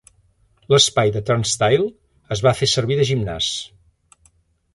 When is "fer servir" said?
2.63-2.99